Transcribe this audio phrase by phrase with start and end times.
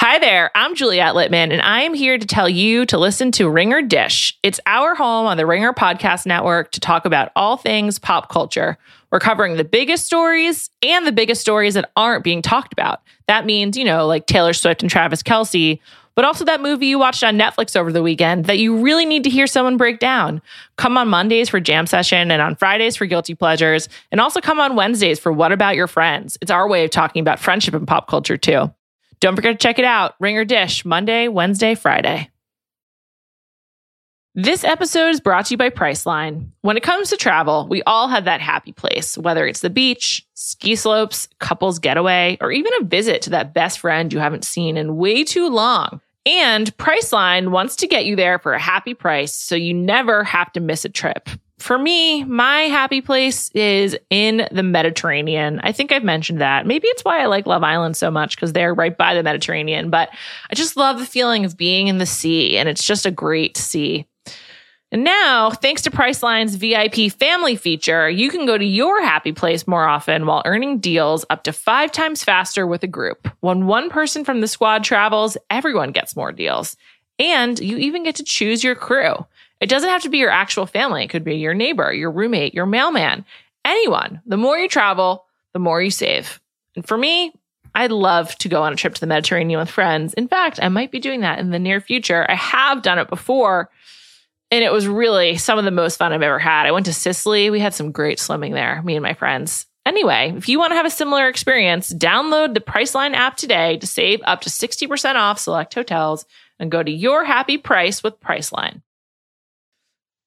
[0.00, 3.50] Hi there, I'm Juliet Litman, and I am here to tell you to listen to
[3.50, 4.38] Ringer Dish.
[4.44, 8.78] It's our home on the Ringer Podcast Network to talk about all things pop culture.
[9.10, 13.02] We're covering the biggest stories and the biggest stories that aren't being talked about.
[13.26, 15.80] That means, you know, like Taylor Swift and Travis Kelce,
[16.14, 19.24] but also that movie you watched on Netflix over the weekend that you really need
[19.24, 20.40] to hear someone break down.
[20.76, 24.60] Come on Mondays for Jam Session and on Fridays for Guilty Pleasures, and also come
[24.60, 26.38] on Wednesdays for What About Your Friends?
[26.40, 28.72] It's our way of talking about friendship and pop culture too.
[29.20, 30.14] Don't forget to check it out.
[30.20, 32.30] Ringer Dish, Monday, Wednesday, Friday.
[34.34, 36.50] This episode is brought to you by Priceline.
[36.60, 40.24] When it comes to travel, we all have that happy place, whether it's the beach,
[40.34, 44.76] ski slopes, couples getaway, or even a visit to that best friend you haven't seen
[44.76, 46.00] in way too long.
[46.24, 50.52] And Priceline wants to get you there for a happy price so you never have
[50.52, 55.60] to miss a trip for me, my happy place is in the Mediterranean.
[55.62, 56.66] I think I've mentioned that.
[56.66, 59.90] Maybe it's why I like Love Island so much because they're right by the Mediterranean,
[59.90, 60.10] but
[60.50, 63.56] I just love the feeling of being in the sea and it's just a great
[63.56, 64.06] sea.
[64.90, 69.66] And now, thanks to Priceline's VIP family feature, you can go to your happy place
[69.66, 73.28] more often while earning deals up to five times faster with a group.
[73.40, 76.76] When one person from the squad travels, everyone gets more deals.
[77.18, 79.26] And you even get to choose your crew.
[79.60, 81.04] It doesn't have to be your actual family.
[81.04, 83.24] It could be your neighbor, your roommate, your mailman,
[83.64, 84.20] anyone.
[84.26, 86.40] The more you travel, the more you save.
[86.76, 87.32] And for me,
[87.74, 90.14] I'd love to go on a trip to the Mediterranean with friends.
[90.14, 92.26] In fact, I might be doing that in the near future.
[92.28, 93.70] I have done it before,
[94.50, 96.66] and it was really some of the most fun I've ever had.
[96.66, 97.50] I went to Sicily.
[97.50, 99.66] We had some great swimming there, me and my friends.
[99.84, 103.86] Anyway, if you want to have a similar experience, download the Priceline app today to
[103.86, 106.26] save up to 60% off select hotels
[106.58, 108.82] and go to your happy price with Priceline.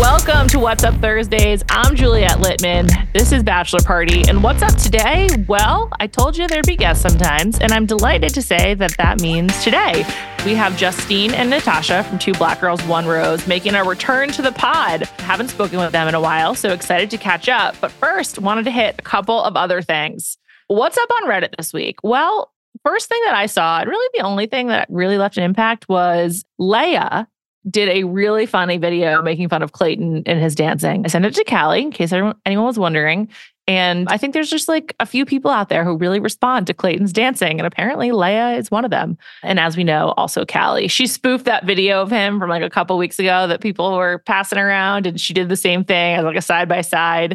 [0.00, 1.62] Welcome to What's Up Thursdays.
[1.68, 3.12] I'm Juliet Litman.
[3.12, 4.26] This is Bachelor Party.
[4.26, 5.28] And what's up today?
[5.46, 9.20] Well, I told you there'd be guests sometimes, and I'm delighted to say that that
[9.20, 10.06] means today.
[10.46, 14.40] We have Justine and Natasha from Two Black Girls, One Rose making a return to
[14.40, 15.02] the pod.
[15.18, 17.76] Haven't spoken with them in a while, so excited to catch up.
[17.78, 20.38] But first, wanted to hit a couple of other things.
[20.68, 21.96] What's up on Reddit this week?
[22.02, 22.50] Well,
[22.86, 25.90] first thing that I saw, and really the only thing that really left an impact
[25.90, 27.26] was Leia
[27.68, 31.04] did a really funny video making fun of Clayton and his dancing.
[31.04, 33.28] I sent it to Callie in case anyone was wondering.
[33.66, 36.74] And I think there's just like a few people out there who really respond to
[36.74, 37.60] Clayton's dancing.
[37.60, 39.16] And apparently Leia is one of them.
[39.42, 40.88] And as we know, also Callie.
[40.88, 44.18] She spoofed that video of him from like a couple weeks ago that people were
[44.26, 45.06] passing around.
[45.06, 47.32] And she did the same thing as like a side by side.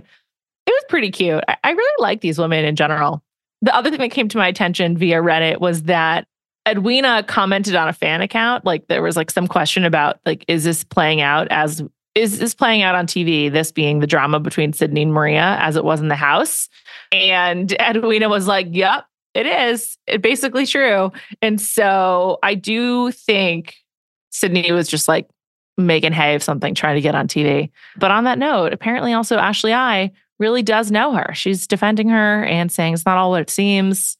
[0.66, 1.44] It was pretty cute.
[1.48, 3.24] I, I really like these women in general.
[3.62, 6.28] The other thing that came to my attention via Reddit was that
[6.68, 8.66] Edwina commented on a fan account.
[8.66, 11.84] Like there was like some question about like, is this playing out as
[12.16, 13.52] is this playing out on TV?
[13.52, 16.70] This being the drama between Sydney and Maria as it was in the house.
[17.12, 19.98] And Edwina was like, Yep, it is.
[20.08, 21.12] It basically true.
[21.42, 23.76] And so I do think
[24.32, 25.30] Sydney was just like
[25.78, 27.70] making hay of something, trying to get on TV.
[27.98, 31.34] But on that note, apparently also Ashley I really does know her.
[31.34, 34.18] She's defending her and saying it's not all what it seems.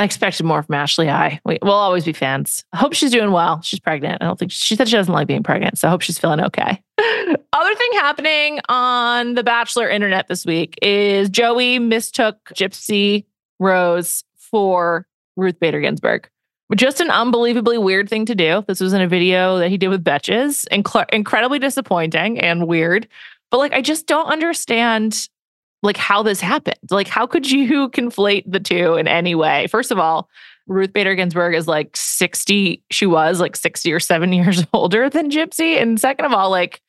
[0.00, 1.42] I expected more from Ashley I.
[1.44, 2.64] We, will always be fans.
[2.72, 3.60] I hope she's doing well.
[3.60, 4.22] She's pregnant.
[4.22, 5.76] I don't think she said she doesn't like being pregnant.
[5.76, 6.82] So I hope she's feeling okay.
[6.98, 13.26] Other thing happening on the Bachelor internet this week is Joey mistook Gypsy
[13.58, 15.06] Rose for
[15.36, 16.30] Ruth Bader Ginsburg.
[16.74, 18.64] Just an unbelievably weird thing to do.
[18.66, 20.66] This was in a video that he did with Betches.
[20.72, 23.06] Inc- incredibly disappointing and weird.
[23.50, 25.28] But like, I just don't understand
[25.82, 26.78] like how this happened.
[26.90, 29.66] Like, how could you conflate the two in any way?
[29.66, 30.28] First of all,
[30.66, 35.30] Ruth Bader Ginsburg is like 60, she was like 60 or seven years older than
[35.30, 35.80] Gypsy.
[35.80, 36.80] And second of all, like,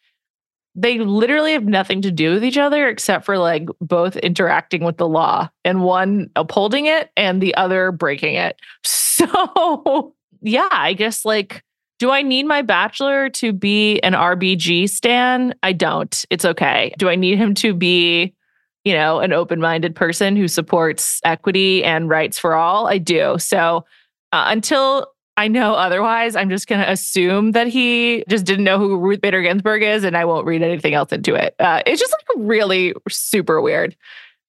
[0.73, 4.95] they literally have nothing to do with each other except for like both interacting with
[4.97, 8.59] the law and one upholding it and the other breaking it.
[9.21, 11.63] So, yeah, I guess like,
[11.99, 15.53] do I need my bachelor to be an RBG stan?
[15.61, 16.25] I don't.
[16.31, 16.95] It's okay.
[16.97, 18.33] Do I need him to be
[18.83, 22.87] you know, an open minded person who supports equity and rights for all.
[22.87, 23.37] I do.
[23.37, 23.85] So
[24.31, 25.07] uh, until
[25.37, 29.21] I know otherwise, I'm just going to assume that he just didn't know who Ruth
[29.21, 31.55] Bader Ginsburg is, and I won't read anything else into it.
[31.59, 33.95] Uh, it's just like really super weird.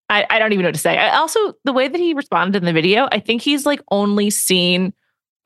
[0.08, 0.98] I, I don't even know what to say.
[0.98, 4.28] I also, the way that he responded in the video, I think he's like only
[4.28, 4.92] seen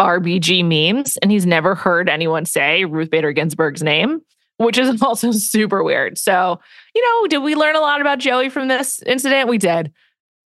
[0.01, 4.21] RBG memes and he's never heard anyone say Ruth Bader Ginsburg's name,
[4.59, 6.19] which is also super weird.
[6.19, 6.61] So,
[6.95, 9.49] you know, did we learn a lot about Joey from this incident?
[9.49, 9.93] We did.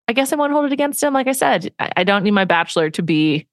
[0.08, 1.12] I guess I won't hold it against him.
[1.12, 3.46] Like I said, I, I don't need my bachelor to be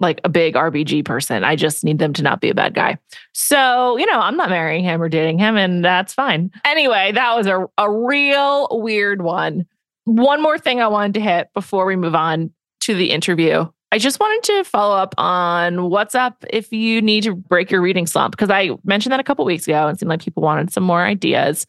[0.00, 1.44] like a big RBG person.
[1.44, 2.98] I just need them to not be a bad guy.
[3.32, 6.50] So, you know, I'm not marrying him or dating him, and that's fine.
[6.64, 9.66] Anyway, that was a, a real weird one.
[10.04, 12.50] One more thing I wanted to hit before we move on
[12.82, 13.66] to the interview.
[13.90, 17.80] I just wanted to follow up on what's up if you need to break your
[17.80, 20.70] reading slump, because I mentioned that a couple weeks ago and seemed like people wanted
[20.72, 21.66] some more ideas.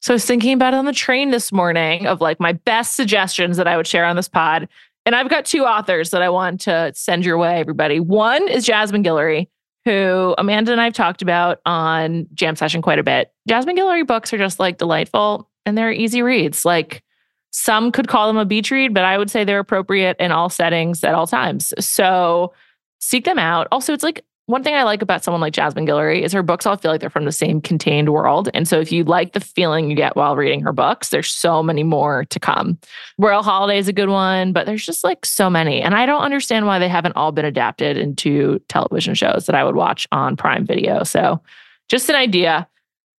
[0.00, 2.96] So I was thinking about it on the train this morning of like my best
[2.96, 4.68] suggestions that I would share on this pod.
[5.06, 8.00] And I've got two authors that I want to send your way, everybody.
[8.00, 9.46] One is Jasmine Guillory,
[9.84, 13.32] who Amanda and I have talked about on Jam Session quite a bit.
[13.46, 16.64] Jasmine Guillory books are just like delightful and they're easy reads.
[16.64, 17.04] Like
[17.52, 20.48] some could call them a beach read, but I would say they're appropriate in all
[20.48, 21.72] settings at all times.
[21.78, 22.52] So
[22.98, 23.68] seek them out.
[23.70, 26.66] Also, it's like one thing I like about someone like Jasmine Guillory is her books
[26.66, 28.48] all feel like they're from the same contained world.
[28.54, 31.62] And so if you like the feeling you get while reading her books, there's so
[31.62, 32.78] many more to come.
[33.18, 35.80] Royal Holiday is a good one, but there's just like so many.
[35.80, 39.62] And I don't understand why they haven't all been adapted into television shows that I
[39.62, 41.04] would watch on Prime Video.
[41.04, 41.40] So
[41.88, 42.66] just an idea.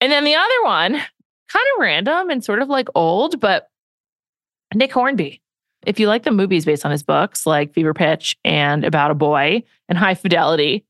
[0.01, 3.69] And then the other one, kind of random and sort of like old, but
[4.75, 5.41] Nick Hornby.
[5.87, 9.15] If you like the movies based on his books, like Fever Pitch and About a
[9.15, 10.85] Boy and High Fidelity,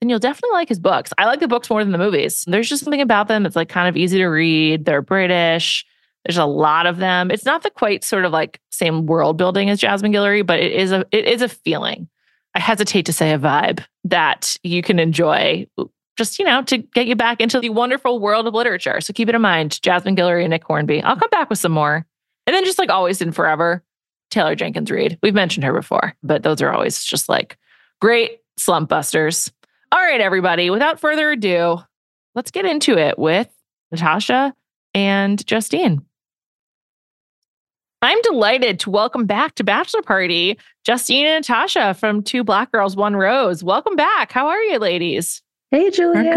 [0.00, 1.12] then you'll definitely like his books.
[1.16, 2.44] I like the books more than the movies.
[2.46, 4.84] There's just something about them that's like kind of easy to read.
[4.84, 5.86] They're British.
[6.24, 7.30] There's a lot of them.
[7.30, 10.72] It's not the quite sort of like same world building as Jasmine Guillory, but it
[10.72, 12.08] is a it is a feeling.
[12.54, 15.66] I hesitate to say a vibe that you can enjoy
[16.16, 19.00] just, you know, to get you back into the wonderful world of literature.
[19.00, 21.02] So keep it in mind, Jasmine Guillory and Nick Hornby.
[21.02, 22.06] I'll come back with some more.
[22.46, 23.82] And then just like always and forever,
[24.30, 25.18] Taylor Jenkins Reid.
[25.22, 27.58] We've mentioned her before, but those are always just like
[28.00, 29.52] great slump busters.
[29.92, 31.78] All right, everybody, without further ado,
[32.34, 33.48] let's get into it with
[33.90, 34.54] Natasha
[34.94, 36.04] and Justine.
[38.02, 42.94] I'm delighted to welcome back to Bachelor Party Justine and Natasha from Two Black Girls,
[42.94, 43.64] One Rose.
[43.64, 44.30] Welcome back.
[44.32, 45.42] How are you, ladies?
[45.70, 46.22] Hey, Julia.
[46.22, 46.34] We're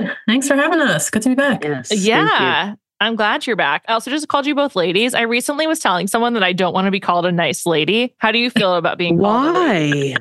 [0.00, 0.16] good.
[0.26, 1.10] Thanks for having us.
[1.10, 1.62] Good to be back.
[1.62, 1.92] Yes.
[1.92, 2.74] Yeah.
[3.02, 3.84] I'm glad you're back.
[3.88, 5.12] I also just called you both ladies.
[5.12, 8.14] I recently was telling someone that I don't want to be called a nice lady.
[8.18, 10.14] How do you feel about being Why?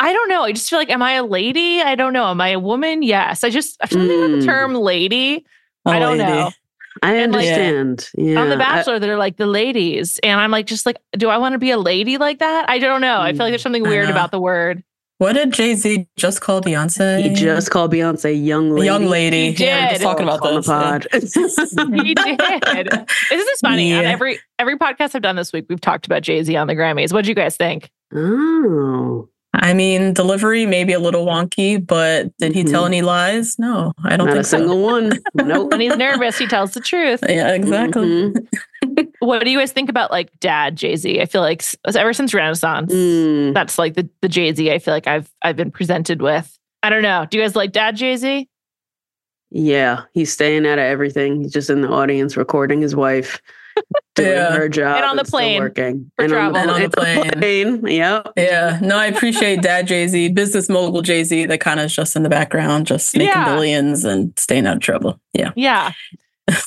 [0.00, 0.42] I don't know.
[0.42, 1.80] I just feel like, am I a lady?
[1.80, 2.26] I don't know.
[2.26, 3.02] Am I a woman?
[3.02, 3.44] Yes.
[3.44, 4.44] I just, I something about the Mm.
[4.44, 5.46] term lady.
[5.86, 6.30] I don't lady.
[6.30, 6.50] know.
[7.02, 8.08] I And, like, understand.
[8.16, 8.40] yeah.
[8.40, 10.18] On The I- Bachelor, they're like the ladies.
[10.22, 12.68] And I'm like, just like, do I want to be a lady like that?
[12.68, 13.20] I don't know.
[13.20, 14.82] I feel like there's something weird about the word.
[15.18, 17.22] What did Jay Z just call Beyonce?
[17.22, 18.84] he just called Beyonce young a lady.
[18.86, 19.52] young lady.
[19.52, 20.66] He Yeah, we're just talking about on the this.
[20.66, 21.06] pod.
[22.06, 22.40] He did.
[22.42, 23.94] Isn't this funny?
[23.94, 26.74] On every every podcast I've done this week, we've talked about Jay Z on the
[26.74, 27.12] Grammys.
[27.12, 27.90] What do you guys think?
[28.14, 29.28] oh,
[29.60, 32.86] I mean, delivery may be a little wonky, but did he tell Mhm.
[32.86, 33.58] any lies?
[33.58, 35.12] No, I don't not think a single one.
[35.34, 35.70] Nope.
[35.72, 37.20] When he's nervous, he tells the truth.
[37.28, 38.32] Yeah, exactly.
[38.32, 38.46] Mhm.
[39.20, 41.20] What do you guys think about like dad Jay Z?
[41.20, 41.62] I feel like
[41.94, 43.54] ever since Renaissance, Mm.
[43.54, 46.56] that's like the the Jay Z I feel like I've I've been presented with.
[46.82, 47.26] I don't know.
[47.30, 48.48] Do you guys like dad Jay Z?
[49.50, 51.40] Yeah, he's staying out of everything.
[51.42, 53.40] He's just in the audience recording his wife
[54.14, 54.52] doing Yeah.
[54.52, 56.56] her job And on the plane working for and travel.
[56.56, 57.86] And on the and plane.
[57.86, 58.32] Yep.
[58.36, 61.94] Yeah, no, I appreciate Dad Jay Z, business mogul Jay Z, that kind of is
[61.94, 63.44] just in the background, just making Yeah.
[63.44, 65.20] billions and staying out of trouble.
[65.32, 65.50] Yeah.
[65.56, 65.92] Yeah.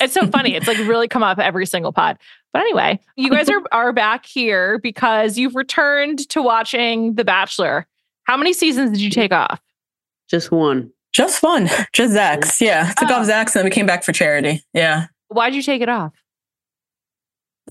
[0.00, 0.54] It's so funny.
[0.54, 2.18] It's like really come up every single pod.
[2.52, 7.86] But anyway, you guys are are back here because you've returned to watching The Bachelor.
[8.24, 9.60] How many seasons did you take off?
[10.28, 10.90] Just one.
[11.12, 11.68] Just one.
[11.92, 12.60] Just Zach's.
[12.60, 12.92] Yeah.
[12.98, 13.14] Took Oh.
[13.14, 14.62] off Zach's and then we came back for charity.
[14.74, 15.06] Yeah.
[15.28, 16.12] Why'd you take it off?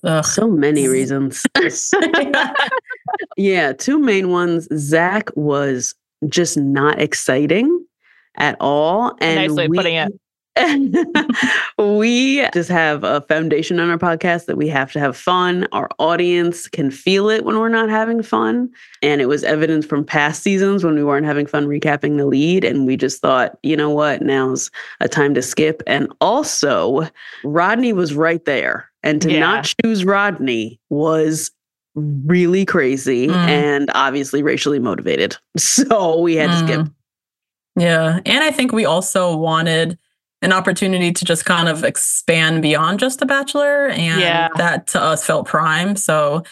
[0.04, 0.26] Ugh.
[0.26, 1.46] So many reasons.
[3.38, 4.68] yeah, two main ones.
[4.76, 5.96] Zach was
[6.28, 7.86] just not exciting
[8.36, 9.16] at all.
[9.22, 10.12] And nice way of we, putting it.
[11.78, 15.68] we just have a foundation on our podcast that we have to have fun.
[15.72, 18.70] Our audience can feel it when we're not having fun.
[19.02, 22.64] And it was evidence from past seasons when we weren't having fun recapping the lead.
[22.64, 25.82] And we just thought, you know what, now's a time to skip.
[25.88, 27.08] And also,
[27.44, 28.90] Rodney was right there.
[29.04, 29.40] And to Yeah.
[29.40, 31.52] not choose Rodney was
[31.96, 33.34] really crazy Mm.
[33.34, 35.38] and obviously racially motivated.
[35.58, 36.82] So we had to skip.
[36.82, 36.94] Mm.
[37.78, 38.20] Yeah.
[38.26, 39.98] And I think we also wanted
[40.42, 43.88] an opportunity to just kind of expand beyond just The Bachelor.
[43.90, 44.50] And Yeah.
[44.58, 45.96] that to us felt prime.
[45.96, 46.44] So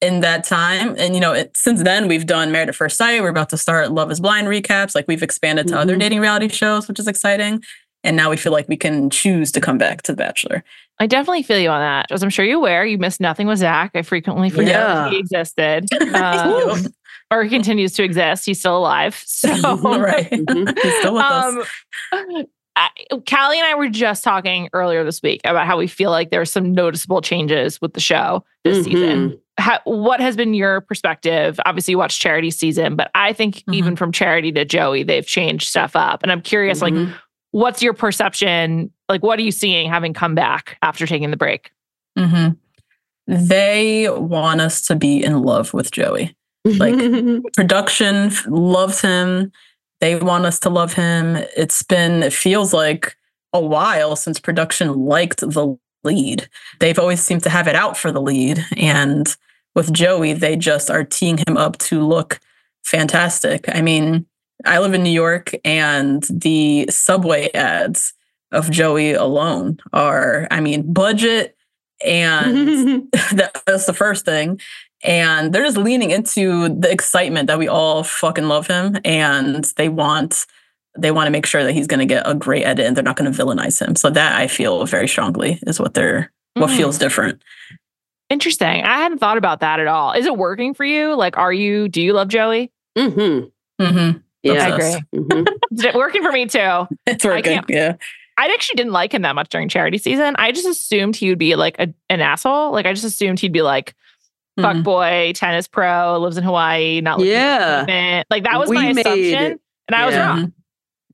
[0.00, 0.94] in that time.
[0.98, 3.22] And you know, it, since then we've done Married at First Sight.
[3.22, 4.94] We're about to start Love Is Blind recaps.
[4.94, 5.80] Like we've expanded to mm-hmm.
[5.80, 7.62] other dating reality shows, which is exciting.
[8.04, 10.62] And now we feel like we can choose to come back to The Bachelor.
[10.98, 12.06] I definitely feel you on that.
[12.10, 13.90] As I'm sure you're aware, you missed nothing with Zach.
[13.94, 15.10] I frequently forget yeah.
[15.10, 15.86] he existed.
[16.14, 16.86] Um,
[17.30, 18.46] or he continues to exist.
[18.46, 19.22] He's still alive.
[19.26, 19.48] So
[19.98, 20.30] right.
[20.30, 20.78] Mm-hmm.
[20.80, 21.58] He's still with um,
[22.12, 22.46] us.
[22.76, 22.90] I,
[23.28, 26.52] Callie and I were just talking earlier this week about how we feel like there's
[26.52, 28.84] some noticeable changes with the show this mm-hmm.
[28.84, 29.40] season.
[29.58, 31.58] How, what has been your perspective?
[31.64, 33.74] Obviously, you watched Charity season, but I think mm-hmm.
[33.74, 36.22] even from Charity to Joey, they've changed stuff up.
[36.22, 37.04] And I'm curious, mm-hmm.
[37.04, 37.14] like,
[37.52, 38.92] what's your perception?
[39.08, 41.70] Like, what are you seeing having come back after taking the break?
[42.18, 42.52] Mm-hmm.
[43.26, 46.36] They want us to be in love with Joey.
[46.66, 46.94] Like,
[47.54, 49.50] production loves him.
[50.00, 51.36] They want us to love him.
[51.56, 53.16] It's been, it feels like
[53.52, 56.48] a while since production liked the lead.
[56.80, 58.64] They've always seemed to have it out for the lead.
[58.76, 59.34] And
[59.74, 62.40] with Joey, they just are teeing him up to look
[62.84, 63.64] fantastic.
[63.68, 64.26] I mean,
[64.64, 68.14] I live in New York, and the subway ads
[68.52, 71.56] of Joey alone are, I mean, budget,
[72.04, 74.60] and that's the first thing.
[75.02, 79.88] And they're just leaning into the excitement that we all fucking love him, and they
[79.88, 80.46] want
[80.98, 83.04] they want to make sure that he's going to get a great edit, and they're
[83.04, 83.94] not going to villainize him.
[83.96, 86.62] So that I feel very strongly is what they're mm.
[86.62, 87.42] what feels different.
[88.28, 88.82] Interesting.
[88.82, 90.12] I hadn't thought about that at all.
[90.12, 91.14] Is it working for you?
[91.14, 91.88] Like, are you?
[91.88, 92.72] Do you love Joey?
[92.96, 93.84] Mm-hmm.
[93.84, 94.18] Mm-hmm.
[94.42, 95.02] Yeah, I agree.
[95.14, 95.96] Mm-hmm.
[95.98, 96.86] working for me too.
[97.06, 97.62] It's working.
[97.68, 97.96] Yeah.
[98.38, 100.34] I actually didn't like him that much during charity season.
[100.38, 102.70] I just assumed he would be like a, an asshole.
[102.72, 103.94] Like I just assumed he'd be like
[104.60, 104.82] fuck mm-hmm.
[104.82, 108.22] boy, tennis pro, lives in Hawaii, not yeah.
[108.30, 109.58] Like that was we my assumption,
[109.88, 110.06] and I yeah.
[110.06, 110.52] was wrong.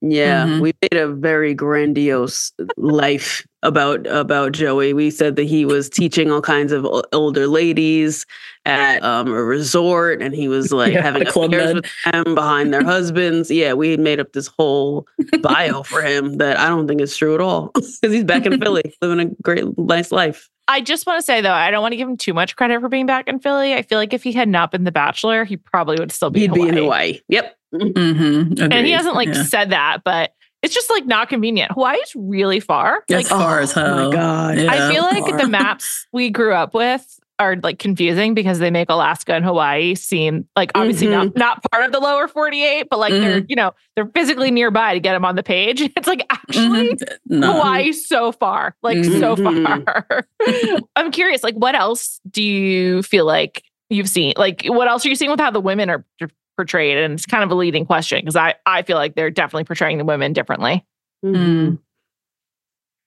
[0.05, 0.61] Yeah, mm-hmm.
[0.61, 4.93] we made a very grandiose life about about Joey.
[4.93, 8.27] We said that he was teaching all kinds of older ladies
[8.67, 12.83] at um, a resort, and he was like yeah, having affairs with them behind their
[12.83, 13.49] husbands.
[13.49, 15.07] Yeah, we made up this whole
[15.41, 18.61] bio for him that I don't think is true at all because he's back in
[18.61, 20.51] Philly living a great, nice life.
[20.69, 22.81] I just want to say though, I don't want to give him too much credit
[22.81, 23.75] for being back in Philly.
[23.75, 26.40] I feel like if he had not been The Bachelor, he probably would still be.
[26.40, 27.21] He'd in be in Hawaii.
[27.28, 27.57] Yep.
[27.75, 28.62] Mm-hmm.
[28.73, 29.42] And he hasn't like yeah.
[29.45, 31.73] said that, but it's just like not convenient.
[31.73, 33.02] Hawaii's really far.
[33.09, 33.99] It's like, far as hell.
[33.99, 34.59] Oh my god!
[34.59, 35.38] Yeah, I feel like far.
[35.38, 39.95] the maps we grew up with are like confusing because they make Alaska and Hawaii
[39.95, 41.37] seem like obviously mm-hmm.
[41.37, 43.23] not not part of the lower 48, but like mm-hmm.
[43.23, 45.81] they're you know they're physically nearby to get them on the page.
[46.03, 47.41] It's like actually mm-hmm.
[47.41, 47.53] no.
[47.53, 49.85] Hawaii's so far, like so mm-hmm.
[49.85, 50.27] far.
[50.97, 54.35] I'm curious, like what else do you feel like you've seen?
[54.37, 56.05] Like what else are you seeing with how the women are
[56.57, 56.99] portrayed?
[56.99, 59.99] And it's kind of a leading question because I I feel like they're definitely portraying
[59.99, 60.85] the women differently.
[61.25, 61.79] Mm.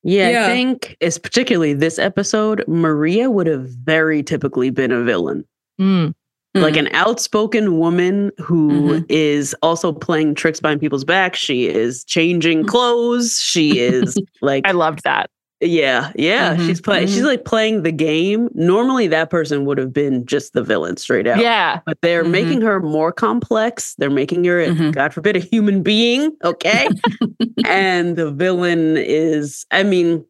[0.07, 5.01] Yeah, yeah, I think it's particularly this episode, Maria would have very typically been a
[5.03, 5.43] villain.
[5.81, 6.13] Mm.
[6.53, 9.05] Like an outspoken woman who mm-hmm.
[9.09, 11.35] is also playing tricks behind people's back.
[11.35, 12.67] She is changing mm.
[12.67, 13.39] clothes.
[13.41, 15.29] She is like I loved that.
[15.65, 16.55] Yeah, yeah.
[16.55, 17.07] Mm-hmm, she's playing.
[17.07, 17.15] Mm-hmm.
[17.15, 18.49] She's like playing the game.
[18.53, 21.39] Normally, that person would have been just the villain straight out.
[21.39, 22.31] Yeah, but they're mm-hmm.
[22.31, 23.95] making her more complex.
[23.97, 24.91] They're making her, mm-hmm.
[24.91, 26.35] God forbid, a human being.
[26.43, 26.87] Okay,
[27.65, 29.65] and the villain is.
[29.71, 30.25] I mean,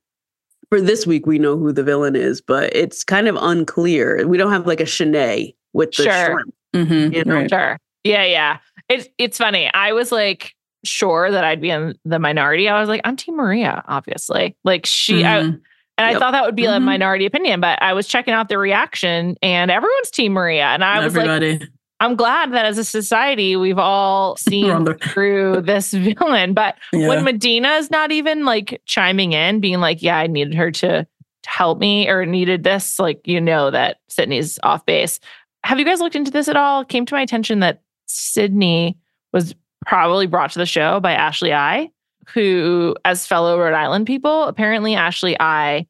[0.69, 4.27] for this week, we know who the villain is, but it's kind of unclear.
[4.27, 6.25] We don't have like a Shanae with the sure.
[6.25, 6.55] shrimp.
[6.75, 7.47] Mm-hmm, you know?
[7.47, 7.77] Sure.
[8.03, 8.57] Yeah, yeah.
[8.89, 9.71] It's it's funny.
[9.73, 10.54] I was like
[10.85, 14.55] sure that I'd be in the minority, I was like, I'm Team Maria, obviously.
[14.63, 15.51] Like she, mm-hmm.
[15.51, 15.59] I,
[15.97, 16.15] and yep.
[16.15, 16.75] I thought that would be mm-hmm.
[16.75, 20.65] a minority opinion, but I was checking out the reaction and everyone's Team Maria.
[20.65, 21.61] And I was like,
[22.01, 26.53] I'm glad that as a society, we've all seen through this villain.
[26.53, 27.07] But yeah.
[27.07, 31.03] when Medina is not even like chiming in, being like, yeah, I needed her to,
[31.05, 35.19] to help me or needed this, like, you know, that Sydney's off base.
[35.63, 36.81] Have you guys looked into this at all?
[36.81, 38.97] It came to my attention that Sydney
[39.31, 41.89] was probably brought to the show by Ashley I,
[42.33, 45.87] who, as fellow Rhode Island people, apparently Ashley I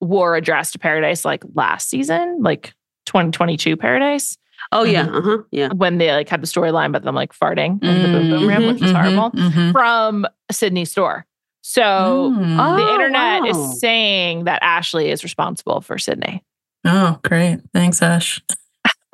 [0.00, 2.74] wore a dress to Paradise like last season, like
[3.06, 4.36] 2022 Paradise.
[4.72, 5.16] Oh yeah, mm-hmm.
[5.16, 5.42] uh-huh.
[5.50, 5.72] yeah.
[5.72, 8.66] When they like had the storyline about them like farting in the boom boom room,
[8.66, 9.14] which was mm-hmm.
[9.14, 9.72] horrible, mm-hmm.
[9.72, 11.24] from Sydney store.
[11.62, 12.56] So mm.
[12.56, 13.48] the oh, internet wow.
[13.48, 16.42] is saying that Ashley is responsible for Sydney.
[16.84, 17.60] Oh, great!
[17.72, 18.40] Thanks, Ash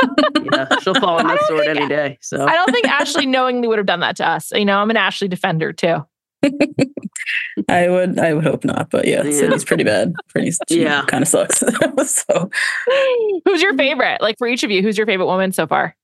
[0.03, 2.19] yeah, she'll fall on that sword any day.
[2.21, 4.51] So I don't think Ashley knowingly would have done that to us.
[4.53, 6.05] You know, I'm an Ashley defender too.
[7.69, 9.31] I would, I would hope not, but yeah, yeah.
[9.31, 10.13] Sydney's pretty bad.
[10.29, 11.59] Pretty, yeah, kind of sucks.
[12.07, 12.51] so,
[13.45, 14.21] who's your favorite?
[14.21, 15.97] Like for each of you, who's your favorite woman so far?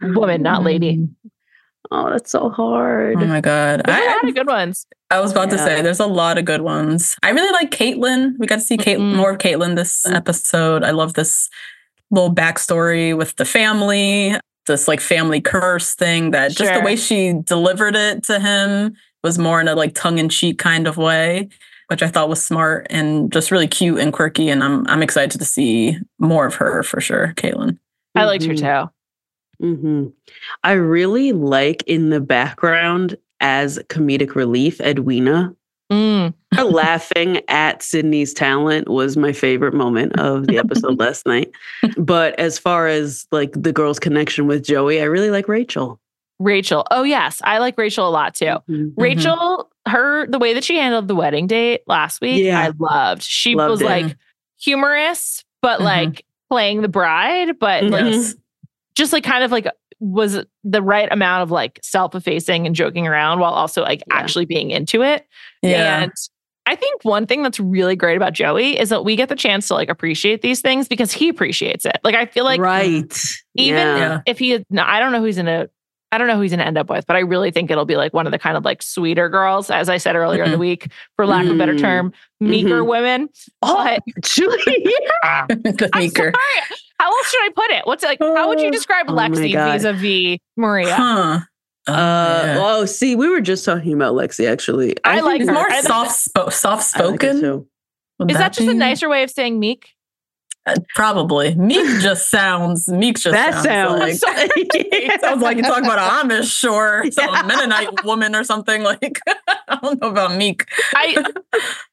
[0.00, 0.98] Woman, not lady.
[0.98, 1.14] Mm.
[1.90, 3.16] Oh, that's so hard.
[3.18, 4.86] Oh my god, there's I had of good ones.
[5.10, 5.56] I was about yeah.
[5.56, 7.16] to say there's a lot of good ones.
[7.22, 8.38] I really like Kaitlyn.
[8.38, 9.16] We got to see Kate, mm-hmm.
[9.16, 10.84] more of Kaitlyn this episode.
[10.84, 11.50] I love this
[12.12, 14.34] little backstory with the family,
[14.66, 19.38] this like family curse thing that just the way she delivered it to him was
[19.38, 21.48] more in a like tongue in cheek kind of way,
[21.88, 24.48] which I thought was smart and just really cute and quirky.
[24.50, 27.78] And I'm I'm excited to see more of her for sure, Caitlin.
[28.14, 28.88] I liked her Mhm.
[29.60, 29.66] too.
[29.66, 30.06] hmm
[30.62, 35.54] I really like in the background as comedic relief, Edwina.
[35.92, 36.34] Mm.
[36.54, 41.50] Her laughing at Sydney's talent was my favorite moment of the episode last night.
[41.96, 45.98] But as far as like the girl's connection with Joey, I really like Rachel.
[46.38, 46.84] Rachel.
[46.90, 48.56] Oh yes, I like Rachel a lot too.
[48.68, 48.92] Mhm.
[48.96, 52.60] Rachel, her the way that she handled the wedding date last week, Yeah.
[52.60, 53.22] I loved.
[53.22, 53.84] She Loved was it.
[53.86, 54.16] like
[54.60, 55.84] humorous, but Mhm.
[55.84, 58.10] like playing the bride, but like Mhm.
[58.12, 58.34] Yes.
[58.96, 59.66] just like kind of like
[60.02, 64.16] was the right amount of like self-effacing and joking around while also like Yeah.
[64.16, 65.26] actually being into it.
[65.62, 66.02] Yeah.
[66.02, 66.12] And
[66.66, 69.68] I think one thing that's really great about Joey is that we get the chance
[69.68, 71.98] to like appreciate these things because he appreciates it.
[72.02, 73.16] Like I feel like right.
[73.54, 74.20] even Yeah.
[74.26, 75.68] If he I don't know who's in gonna
[76.12, 77.96] I don't know who he's gonna end up with, but I really think it'll be
[77.96, 80.58] like one of the kind of like sweeter girls, as I said earlier in the
[80.58, 81.80] week, for lack of a better Mhm.
[81.80, 82.86] term, meeker Mhm.
[82.86, 83.28] women.
[83.62, 84.56] Oh, But Julie.
[84.66, 86.32] the I'm meeker.
[86.34, 86.78] sorry.
[87.00, 87.86] How else should I put it?
[87.86, 88.18] What's it like?
[88.20, 89.72] How would you describe Oh Lexi God.
[89.72, 90.94] vis-a-vis Maria?
[90.94, 91.40] Huh.
[91.88, 92.56] Oh, Uh, yeah.
[92.60, 94.48] oh, see, we were just talking about Lexi.
[94.48, 95.52] Actually, I think like her.
[95.52, 97.40] more soft spo- soft I like her spoken.
[97.40, 97.66] too.
[98.28, 99.94] Is that just a nicer way of saying meek?
[100.94, 101.54] Probably.
[101.56, 104.22] Meek just sounds Meek just That sounds.
[104.22, 104.40] like
[104.74, 107.42] it sounds like you talk about an Amish or some Yeah.
[107.42, 108.82] Mennonite woman or something.
[108.82, 109.18] Like
[109.68, 110.64] I don't know about Meek.
[110.94, 111.24] I,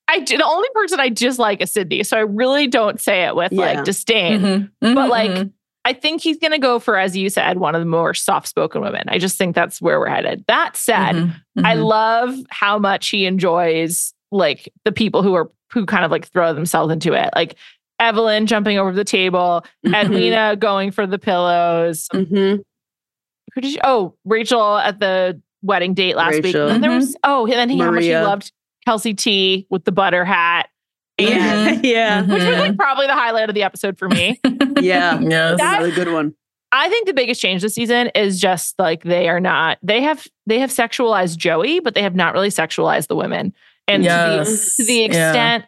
[0.08, 3.52] I the only person I dislike is Sydney, so I really don't say it with
[3.52, 3.62] Yeah.
[3.62, 4.40] like disdain.
[4.42, 4.70] Mhm.
[4.82, 5.52] But Mhm, like, mhm.
[5.86, 8.82] I think he's going to go for, as you said, one of the more soft-spoken
[8.82, 9.06] women.
[9.08, 10.44] I just think that's where we're headed.
[10.48, 11.86] That said, Mhm, I mhm.
[11.86, 16.54] love how much he enjoys like the people who are who kind of like throw
[16.54, 17.56] themselves into it, like
[18.00, 19.96] Evelyn jumping over the table, mm-hmm.
[19.96, 22.08] Edwina going for the pillows.
[22.14, 22.64] Mhm.
[23.54, 26.56] Who did you, oh, Rachel at the wedding date last week.
[26.56, 27.32] And then there was mm-hmm.
[27.32, 28.52] oh, and then he, how much he loved
[28.86, 30.70] Kelsey T with the butter hat,
[31.20, 32.76] Yeah, yeah, which was like mm-hmm.
[32.76, 34.40] probably the highlight of the episode for me.
[34.80, 35.20] yeah.
[35.20, 36.36] yeah, That's That- a really good one.
[36.72, 40.28] I think the biggest change this season is just like they are not they have
[40.46, 43.56] they have sexualized Joey, but they have not really sexualized the women.
[43.88, 44.76] And to the Yes.
[44.76, 45.64] to the Yeah.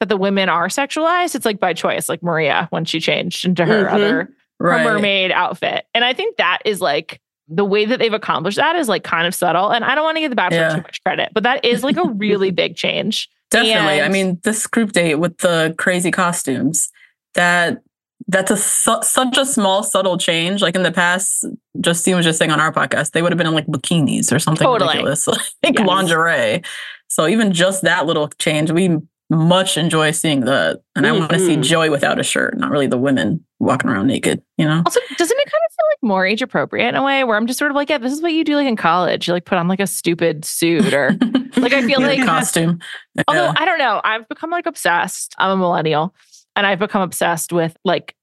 [0.00, 3.64] That the women are sexualized, it's like by choice, like Maria when she changed into
[3.64, 3.92] her Mhm.
[3.92, 4.28] other
[4.60, 4.84] her right.
[4.84, 5.84] mermaid outfit.
[5.94, 9.26] And I think that is like the way that they've accomplished that is like kind
[9.26, 9.70] of subtle.
[9.70, 10.68] And I don't want to give the Bachelor Yeah.
[10.76, 13.28] too much credit, but that is like a really big change.
[13.50, 14.00] Definitely.
[14.00, 16.90] I mean, this group date with the crazy costumes,
[17.34, 17.82] that
[18.28, 20.62] that's a su- such a small, subtle change.
[20.62, 21.44] Like in the past,
[21.80, 24.38] Justine was just saying on our podcast, they would have been in like bikinis or
[24.38, 24.88] something Totally.
[24.88, 25.26] ridiculous,
[25.62, 25.86] like Yes.
[25.86, 26.62] lingerie.
[27.08, 28.96] So even just that little change, we
[29.34, 31.52] much enjoy seeing the, And I want to see.
[31.52, 31.62] Mm-hmm.
[31.62, 34.82] Joey without a shirt, not really the women walking around naked, you know?
[34.84, 37.46] Also, doesn't it kind of feel like more age appropriate in a way where I'm
[37.46, 39.26] just sort of like, yeah, this is what you do like in college.
[39.26, 41.16] You like put on like a stupid suit or
[41.56, 42.80] Like, I feel like- costume.
[43.28, 43.52] Although Yeah.
[43.56, 45.34] I don't know, I've become like obsessed.
[45.38, 46.14] I'm a millennial,
[46.56, 48.14] and I've become obsessed with like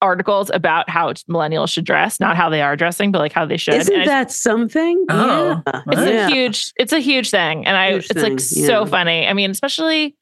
[0.00, 3.56] articles about how millennials should dress, not how they are dressing, but like how they
[3.56, 3.74] should.
[3.74, 5.06] Isn't And that something?
[5.08, 5.82] Oh, yeah.
[5.86, 6.26] it's yeah.
[6.26, 8.84] a huge, it's a huge thing, and I, Huge it's like thing, so yeah.
[8.86, 9.26] funny.
[9.28, 10.12] I mean, especially I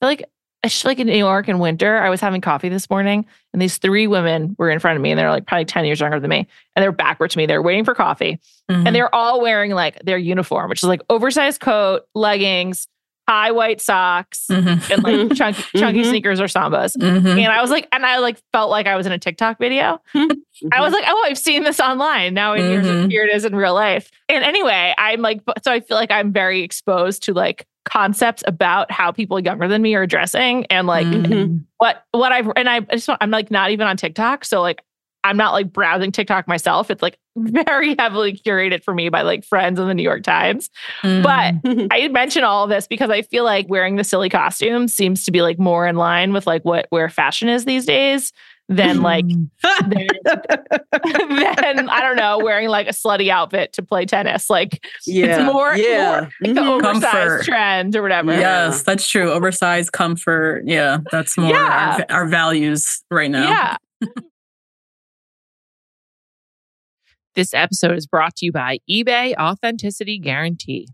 [0.00, 0.24] feel like.
[0.64, 1.98] It's just like in New York in winter.
[1.98, 5.12] I was having coffee this morning, and these three women were in front of me,
[5.12, 7.46] and they're like probably ten years younger than me, and they're backward to me.
[7.46, 8.84] They're waiting for coffee, Mhm.
[8.88, 12.88] and they're all wearing like their uniform, which is like oversized coat, leggings,
[13.28, 14.90] high white socks, Mhm.
[14.90, 16.08] and like chunky, chunky Mhm.
[16.08, 16.96] sneakers or sambas.
[16.96, 17.38] Mhm.
[17.40, 20.00] And I was like, and I like felt like I was in a TikTok video.
[20.72, 22.34] I was like, oh, I've seen this online.
[22.34, 23.08] Now here's Mhm.
[23.12, 24.10] here it is in real life.
[24.28, 28.90] And anyway, I'm like, so I feel like I'm very exposed to like concepts about
[28.90, 31.64] how people younger than me are dressing and like Mhm.
[31.78, 34.82] what what I've and I just I'm like not even on TikTok, so like
[35.24, 36.90] I'm not like browsing TikTok myself.
[36.90, 40.70] It's like very heavily curated for me by like friends in the New York Times.
[41.02, 41.88] But Mhm.
[41.92, 45.30] I mention all of this because I feel like wearing the silly costume seems to
[45.32, 48.32] be like more in line with like what where fashion is these days
[48.68, 54.50] than like than, than I don't know wearing like a slutty outfit to play tennis.
[54.50, 55.44] Like yeah.
[55.44, 56.20] more- yeah.
[56.20, 56.68] more like the Mhm.
[56.68, 57.44] oversized Comfort.
[57.44, 58.32] trend or whatever.
[58.32, 59.30] Yes, that's true.
[59.32, 60.64] Oversized comfort.
[60.66, 62.04] Yeah, that's more Yeah.
[62.10, 63.48] our, our values right now.
[63.48, 63.76] Yeah.
[67.34, 70.88] this episode is brought to you by eBay Authenticity Guarantee.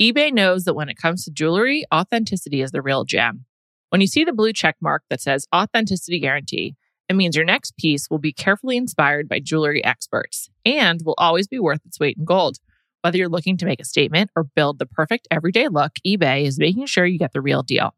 [0.00, 3.44] eBay knows that when it comes to jewelry, authenticity is the real gem.
[3.90, 6.74] When you see the blue check mark that says Authenticity Guarantee,
[7.08, 11.48] it means your next piece will be carefully inspired by jewelry experts and will always
[11.48, 12.58] be worth its weight in gold.
[13.02, 16.58] Whether you're looking to make a statement or build the perfect everyday look, eBay is
[16.58, 17.94] making sure you get the real deal.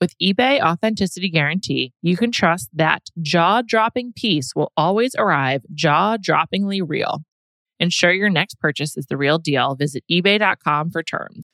[0.00, 6.16] With eBay Authenticity Guarantee, you can trust that jaw dropping piece will always arrive jaw
[6.16, 7.22] droppingly real.
[7.78, 9.74] Ensure your next purchase is the real deal.
[9.74, 11.44] Visit eBay.com for terms.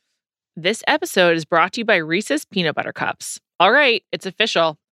[0.57, 3.41] This episode is brought to you by Reese's Peanut Butter Cups.
[3.61, 4.79] All right, it's official.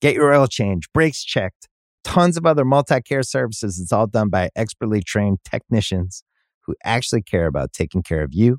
[0.00, 1.68] Get your oil change, brakes checked,
[2.04, 3.78] tons of other multi care services.
[3.78, 6.24] It's all done by expertly trained technicians
[6.66, 8.58] who actually care about taking care of you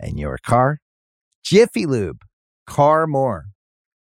[0.00, 0.78] and your car.
[1.44, 2.22] Jiffy Lube,
[2.66, 3.46] car more.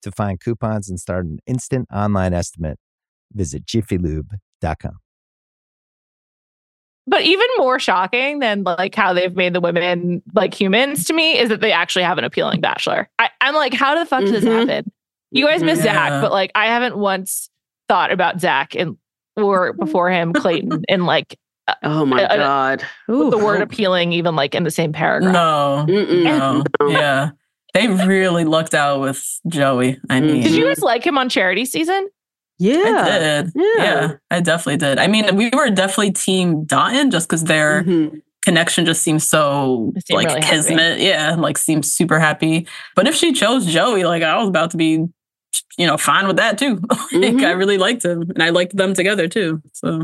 [0.02, 2.78] To find coupons and start an instant online estimate,
[3.32, 4.98] visit jiffylube.com.
[7.08, 11.38] But even more shocking than like how they've made the women like humans to me
[11.38, 13.08] is that they actually have an appealing bachelor.
[13.18, 14.68] I, am like, how the fuck does this mm-hmm.
[14.68, 14.92] happen?
[15.36, 15.94] You guys miss Yeah.
[15.94, 17.50] Zach, but like I haven't once
[17.88, 18.96] thought about Zach and
[19.36, 21.38] or before him Clayton and like
[21.82, 22.86] Oh my uh, god.
[23.08, 23.44] with the Ooh.
[23.44, 25.32] word appealing even like in the same paragraph.
[25.32, 26.88] No, no, No.
[26.88, 27.30] yeah.
[27.74, 29.98] They really lucked out with Joey.
[30.08, 32.08] I mean, Did you guys like him on charity season?
[32.58, 33.04] Yeah.
[33.06, 33.52] I did.
[33.54, 33.64] Yeah.
[33.78, 34.12] Yeah.
[34.30, 34.98] I definitely did.
[34.98, 38.22] I mean, we were definitely team Dotun just because their Mhm.
[38.42, 40.56] connection just seems so They seem like really happy.
[40.56, 41.00] kismet.
[41.00, 42.66] Yeah, like seems super happy.
[42.94, 45.04] But if she chose Joey, like I was about to be,
[45.78, 46.74] you know, fine with that too.
[47.12, 47.44] like Mhm.
[47.44, 49.62] I really liked him, and I liked them together too.
[49.72, 50.02] So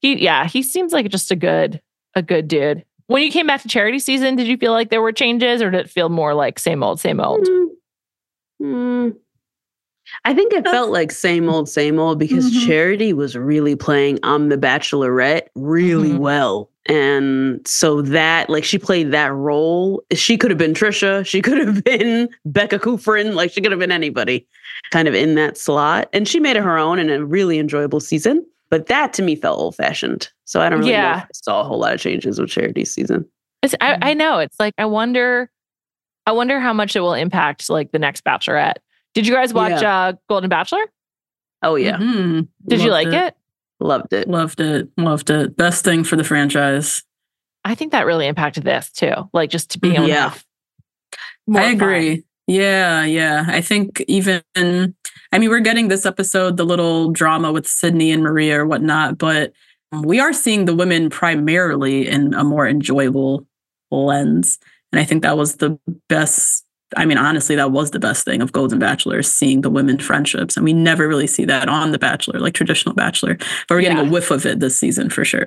[0.00, 1.80] He yeah, he seems like just a good
[2.14, 2.84] a good dude.
[3.06, 5.70] When you came back to charity season, did you feel like there were changes or
[5.70, 7.46] did it feel more like same old, same old?
[7.46, 7.66] Mm.
[8.62, 9.16] Mm.
[10.24, 12.66] I think it felt like same old, same old because Mhm.
[12.66, 16.18] Charity was really playing I'm the Bachelorette really Mhm.
[16.18, 16.70] well.
[16.86, 20.02] And so that, like, she played that role.
[20.14, 21.24] She could have been Trista.
[21.26, 23.34] She could have been Becca Kufrin.
[23.34, 24.46] Like, she could have been anybody
[24.90, 26.08] kind of in that slot.
[26.12, 28.44] And she made it her own in a really enjoyable season.
[28.70, 30.30] But that to me felt old fashioned.
[30.44, 31.16] So I don't really know Yeah.
[31.18, 33.26] if I saw a whole lot of changes with Charity's season.
[33.62, 34.38] It's, I, I know.
[34.38, 35.50] It's like I wonder
[36.26, 38.76] I wonder how much it will impact like the next Bachelorette.
[39.14, 40.84] Did you guys watch uh Golden Bachelor?
[41.62, 41.96] Oh, yeah.
[41.96, 42.46] mhm.
[42.66, 43.34] Did you like it?
[43.80, 44.28] Loved it.
[44.28, 44.88] Loved it.
[44.98, 45.56] Loved it.
[45.56, 47.02] Best thing for the franchise.
[47.64, 49.12] I think that really impacted this too.
[49.32, 50.28] Like just to be able to Yeah.
[50.28, 50.44] have
[51.46, 52.22] more I fun.
[52.48, 53.44] Yeah, yeah.
[53.46, 58.22] I think even, I mean, we're getting this episode, the little drama with Sydney and
[58.22, 59.52] Maria or whatnot, but
[60.02, 63.46] we are seeing the women primarily in a more enjoyable
[63.90, 64.58] lens.
[64.92, 66.64] And I think that was the best.
[66.96, 70.56] I mean, honestly, that was the best thing of Golden Bachelor, seeing the women friendships.
[70.56, 73.34] And we never really see that on The Bachelor, like traditional Bachelor.
[73.36, 74.08] But we're getting Yeah.
[74.08, 75.42] a whiff of it this season for sure.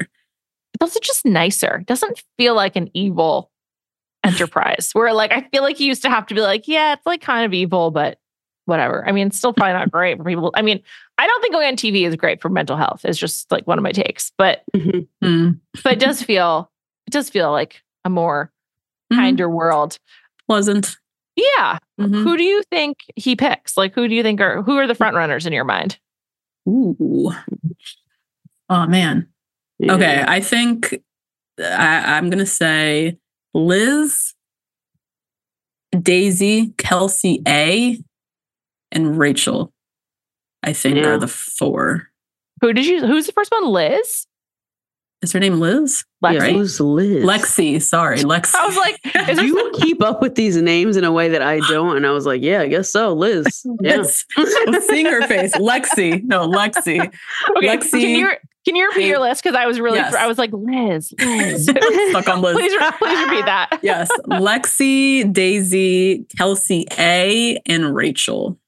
[0.74, 1.80] It's also just nicer.
[1.82, 3.51] It doesn't feel like an evil
[4.24, 7.06] enterprise where like I feel like you used to have to be like, yeah, it's
[7.06, 8.18] like kind of evil, but
[8.66, 9.08] whatever.
[9.08, 10.52] I mean, it's still probably not great for people.
[10.56, 10.82] I mean,
[11.18, 13.02] I don't think going on TV is great for mental health.
[13.04, 15.08] It's just like one of my takes, but Mhm.
[15.24, 15.60] Mm.
[15.84, 16.72] but it does feel
[17.08, 18.52] it does feel like a more
[19.12, 19.18] Mhm.
[19.18, 19.98] kinder world.
[20.48, 20.98] Pleasant.
[21.36, 21.80] Yeah.
[22.00, 22.24] Mhm.
[22.24, 23.76] Who do you think he picks?
[23.78, 25.98] Like who do you think are who are the front runners in your mind?
[26.70, 27.32] Ooh.
[28.70, 29.28] Oh, man.
[29.80, 29.94] Yeah.
[29.96, 31.02] Okay, I think
[31.60, 33.18] I, I'm gonna say
[33.54, 34.34] Liz,
[36.00, 38.00] Daisy, Kelsey A,
[38.92, 39.72] and Rachel.
[40.64, 41.08] I think Yeah.
[41.08, 42.10] are the four.
[42.62, 43.66] Who did you who's the first one?
[43.68, 44.28] Liz?
[45.22, 46.04] Is her name Liz?
[46.24, 46.34] Lexi?
[46.34, 47.24] Yeah, who's Liz?
[47.24, 47.80] Lexi.
[47.82, 48.56] Sorry, Lexi.
[48.60, 51.42] I was like, is there you keep up with these names in a way that
[51.44, 51.96] I don't.
[51.98, 53.14] And I was like, yeah, I guess so.
[53.14, 53.46] Liz.
[53.82, 53.98] Yeah.
[53.98, 54.26] Yes.
[54.38, 55.56] I seeing her face.
[55.58, 56.24] Lexi.
[56.24, 57.00] No, Lexi.
[57.02, 58.32] Okay, Lexi- can you
[58.66, 59.44] can you repeat your list?
[59.44, 60.14] Because I was really Yes.
[60.14, 61.66] I was like Liz, Liz.
[62.10, 62.56] Stuck on Liz.
[62.56, 63.80] please, re- please repeat that.
[63.82, 64.10] Yes.
[64.28, 68.60] Lexi, Daisy, Kelsey A, and Rachel.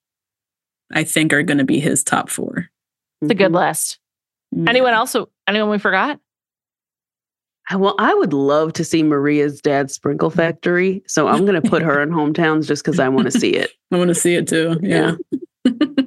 [0.92, 2.70] I think are going to be his top four.
[3.22, 3.68] It's a good mm-hmm.
[3.68, 4.00] list.
[4.68, 5.16] Anyone else?
[5.48, 6.20] Anyone we forgot?
[7.70, 10.38] I, well, I would love to see Maria's dad's sprinkle mm-hmm.
[10.38, 11.04] factory.
[11.08, 13.72] So I'm going to put her in hometowns just because I want to see it.
[13.92, 14.78] I want to see it too.
[14.82, 15.16] Yeah.
[15.66, 16.03] How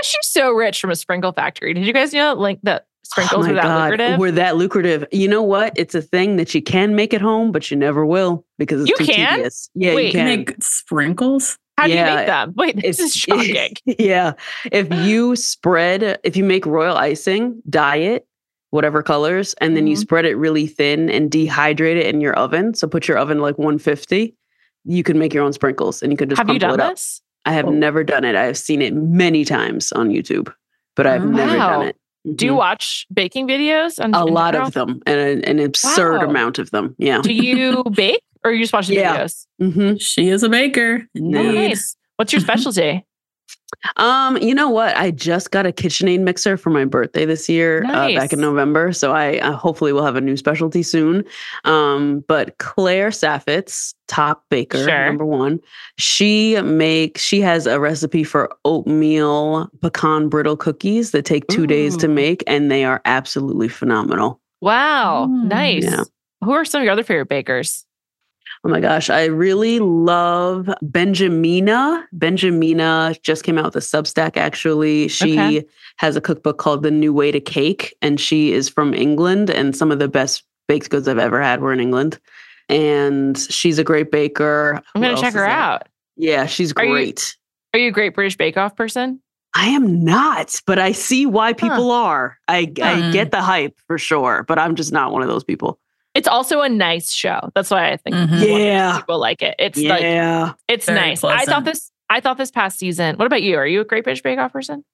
[0.00, 1.74] is she so rich from a sprinkle factory?
[1.74, 4.18] Did you guys know like that sprinkles oh were that God, lucrative?
[4.18, 5.04] We're that lucrative.
[5.12, 5.72] You know what?
[5.76, 8.90] It's a thing that you can make at home, but you never will because it's
[8.90, 9.36] You too can?
[9.36, 9.70] tedious.
[9.74, 10.24] Yeah, Wait, you can.
[10.26, 11.58] Make sprinkles.
[11.78, 12.52] How do you yeah, make them?
[12.56, 13.72] Wait, this is shocking.
[13.98, 14.32] yeah.
[14.70, 18.26] If you spread, if you make royal icing, dye it,
[18.68, 20.00] whatever colors, and then you Mhm.
[20.00, 22.74] spread it really thin and dehydrate it in your oven.
[22.74, 24.34] So put your oven like 150.
[24.84, 26.92] You can make your own sprinkles and you can just Have you done it up.
[26.92, 27.22] this?
[27.44, 27.70] I have Oh.
[27.70, 28.34] never done it.
[28.36, 30.52] I have seen it many times on YouTube,
[30.96, 31.96] but I've never done it.
[32.36, 32.56] Do you Mhm.
[32.58, 34.02] watch baking videos?
[34.02, 34.68] On, a lot general?
[34.68, 36.28] of them and an, an absurd Wow.
[36.28, 36.94] amount of them?
[36.98, 37.22] Yeah.
[37.22, 39.16] Do you bake or you just watch the Yeah.
[39.24, 39.46] videos?
[39.58, 41.06] hmm She is a baker.
[41.16, 41.96] Oh, nice.
[42.16, 43.04] What's your specialty?
[43.96, 44.96] Um, you know what?
[44.96, 48.92] I just got a KitchenAid mixer for my birthday this year, uh, back in November.
[48.92, 51.24] So I uh, hopefully will have a new specialty soon.
[51.64, 55.06] Um, but Claire Saffitz, top baker, Sure.
[55.06, 55.60] number one,
[55.98, 61.96] she makes she has a recipe for oatmeal pecan brittle cookies that take two days
[61.98, 64.40] to make, and they are absolutely phenomenal.
[64.60, 65.84] Wow, Mm, nice.
[65.84, 66.04] yeah.
[66.44, 67.86] Who are some of your other favorite bakers?
[68.62, 72.04] Oh my gosh, I really love Benjamina.
[72.14, 75.08] Benjamina just came out with a Substack actually.
[75.08, 75.64] She Okay.
[75.96, 79.74] has a cookbook called The New Way to Cake and she is from England and
[79.74, 82.18] some of the best baked goods I've ever had were in England.
[82.68, 84.80] And she's a great baker.
[84.94, 85.88] I'm gonna check her out.
[86.16, 87.36] Yeah, she's Are you- great.
[87.72, 89.20] Are you a Great British Bake Off person?
[89.54, 92.36] I am not, but I see why people are.
[92.46, 93.10] I, I Hmm.
[93.10, 95.78] get the hype for sure, but I'm just not one of those people.
[96.14, 97.50] It's also a nice show.
[97.54, 98.46] That's why I think Mhm.
[98.64, 98.96] Yeah.
[98.98, 99.54] people like it.
[99.58, 100.52] It's like Yeah.
[100.68, 101.22] it's Very nice.
[101.24, 101.90] I thought this.
[102.08, 103.16] I thought this past season.
[103.16, 103.56] What about you?
[103.56, 104.84] Are you a Great British Bake Off person?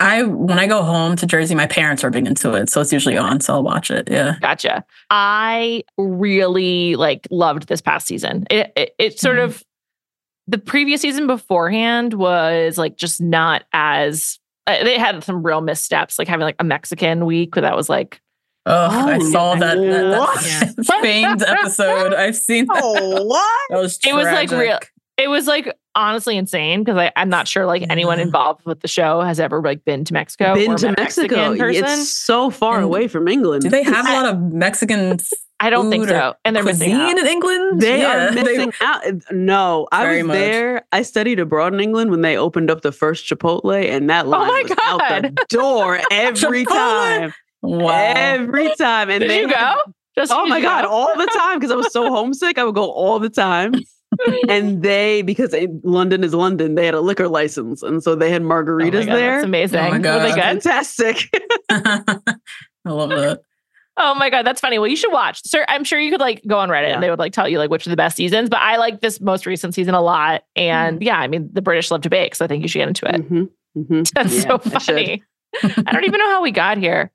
[0.00, 2.92] I when I go home to Jersey, my parents are big into it, so it's
[2.92, 3.40] usually on.
[3.40, 4.08] So I'll watch it.
[4.10, 4.36] Yeah.
[4.40, 4.84] Gotcha.
[5.08, 8.44] I really like loved this past season.
[8.50, 9.44] It it, it sort Mhm.
[9.44, 9.62] of
[10.46, 16.18] the previous season beforehand was like just not as uh, they had some real missteps,
[16.18, 18.20] like having like a Mexican week where that was like
[18.66, 20.40] Oh, I Oh, saw that, that, what?
[20.76, 22.14] that famed episode.
[22.14, 22.80] I've seen that.
[22.82, 23.60] Oh, what?
[23.70, 24.78] That was It was, like, real-
[25.16, 29.20] it was like honestly insane because I'm not sure like anyone involved with the show
[29.20, 31.56] has ever like been to Mexico Been or to Mexico.
[31.56, 31.84] Person.
[31.84, 33.62] It's so far And away from England.
[33.62, 35.18] Do they have a lot of Mexican
[35.60, 37.18] I don't think so, and they're missing cuisine out.
[37.18, 37.80] in England?
[37.80, 39.02] They Yeah, are missing out.
[39.30, 40.34] No, I Very was much.
[40.36, 40.84] there.
[40.90, 44.30] I studied abroad in England when they opened up the first Chipotle, and that oh
[44.30, 47.32] line Oh my was out the door every time.
[47.68, 48.12] Wow.
[48.16, 49.10] Every time.
[49.10, 49.74] And Did they you go?
[50.16, 50.90] Just Oh my you god, go?
[50.90, 52.58] all the time because I was so homesick.
[52.58, 53.74] I would go all the time.
[54.48, 58.30] and they, because in- London is London, they had a liquor license, and so they
[58.30, 59.32] had Oh margaritas God, there.
[59.32, 59.80] That's amazing.
[59.80, 60.34] Oh my Were they God.
[60.34, 60.40] good?
[60.62, 61.16] Fantastic.
[61.70, 62.20] I
[62.90, 63.40] love that.
[63.96, 64.78] Oh my god, that's funny.
[64.78, 65.40] Well, you should watch.
[65.46, 66.94] Sir, I'm sure you could like go on Reddit Yeah.
[66.94, 68.50] and they would like tell you like which are the best seasons.
[68.50, 70.42] But I like this most recent season a lot.
[70.56, 71.04] And Mm.
[71.04, 73.06] yeah, I mean the British love to bake, so I think you should get into
[73.12, 73.28] it.
[73.30, 74.10] Mhm, mhm.
[74.14, 75.22] That's Yeah, so I funny.
[75.62, 77.12] I, don't even know how we got here.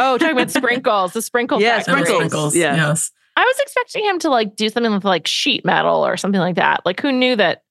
[0.00, 1.60] Oh, talking about sprinkles, the sprinkle.
[1.60, 2.06] Yeah, factory.
[2.06, 2.74] Sprinkles, yeah.
[2.76, 3.10] Yes.
[3.36, 6.56] I was expecting him to like do something with like sheet metal or something like
[6.56, 6.82] that.
[6.84, 7.62] Like who knew that?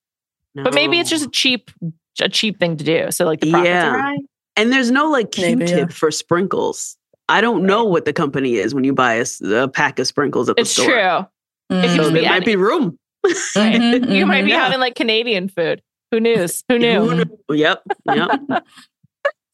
[0.55, 1.71] But maybe it's just a cheap,
[2.19, 3.11] a cheap thing to do.
[3.11, 3.89] So like the profits Yeah.
[3.95, 4.17] are high.
[4.57, 5.85] And there's no like Q-tip yeah.
[5.87, 6.97] for sprinkles.
[7.29, 10.07] I don't know what the company is when you buy a, s- a pack of
[10.07, 10.85] sprinkles at the It's store.
[10.87, 10.95] true.
[11.77, 11.83] Mm.
[11.85, 12.97] It So could there might be room.
[13.25, 14.63] Mhm, You might be Yeah.
[14.65, 15.81] having like Canadian food.
[16.11, 16.47] Who knew?
[16.67, 16.99] Who knew?
[17.01, 17.55] Who knew?
[17.55, 17.83] Yep.
[18.13, 18.29] Yep.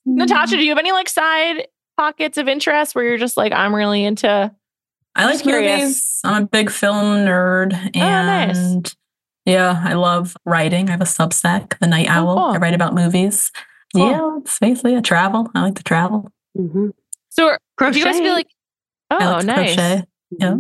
[0.06, 3.74] Natasha, do you have any like side pockets of interest where you're just like, I'm
[3.76, 4.54] really into?
[5.16, 5.80] I like Just curious.
[5.82, 6.20] movies.
[6.24, 7.74] I'm a big film nerd.
[7.74, 8.58] Oh, nice.
[8.58, 8.96] And
[9.46, 10.90] yeah, I love writing.
[10.90, 12.40] I have a Substack, The Night Oh, Owl.
[12.54, 13.52] I write about movies.
[13.96, 14.10] Cool.
[14.12, 15.50] Yeah, it's basically a travel.
[15.56, 16.32] I like to travel.
[16.58, 16.92] Mhm.
[17.30, 18.00] So do Crochet.
[18.00, 18.48] you guys feel like?
[19.10, 20.04] Oh, I like to nice, crochet.
[20.40, 20.56] Yeah.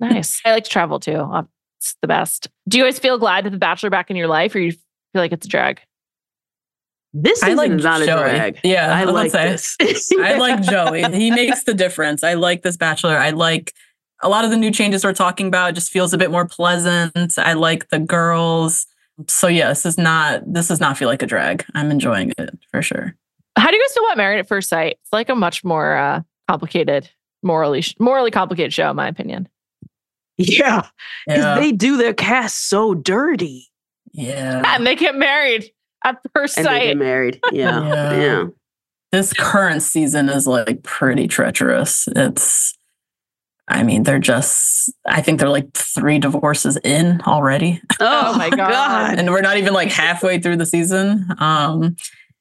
[0.00, 0.40] nice.
[0.44, 1.26] I like to travel too.
[1.78, 2.48] It's the best.
[2.68, 4.72] Do you guys feel glad to have the Bachelor back in your life, or you
[4.72, 4.80] feel
[5.14, 5.80] like it's a drag?
[7.18, 8.18] This I like is not a Joey.
[8.20, 8.60] drag.
[8.62, 9.86] Yeah, I was like gonna say.
[9.86, 10.10] this.
[10.20, 11.02] I like Joey.
[11.16, 12.22] He makes the difference.
[12.22, 13.16] I like this Bachelor.
[13.16, 13.72] I like
[14.22, 15.70] a lot of the new changes we're talking about.
[15.70, 17.38] It just feels a bit more pleasant.
[17.38, 18.86] I like the girls.
[19.28, 21.64] So yeah, this is not this does not feel like a drag.
[21.74, 23.14] I'm enjoying it for sure.
[23.56, 24.98] How do you guys feel about Married at First Sight?
[25.02, 27.08] It's like a much more uh, complicated,
[27.42, 29.48] morally morally complicated show, in my opinion.
[30.36, 30.86] yeah.
[31.26, 31.54] Because Yeah.
[31.58, 33.68] they do their cast so dirty.
[34.12, 34.62] yeah.
[34.66, 35.70] And they get married
[36.06, 36.82] at first And they sight.
[36.86, 37.40] get married.
[37.52, 37.86] Yeah.
[37.86, 38.20] Yeah.
[38.20, 38.44] Yeah.
[39.12, 42.08] this current season is like pretty treacherous.
[42.16, 42.74] It's,
[43.68, 47.80] I mean, they're just, I think they're like three divorces in already.
[48.00, 49.18] Oh my God.
[49.18, 51.26] and we're not even like halfway through the season.
[51.38, 51.96] Um,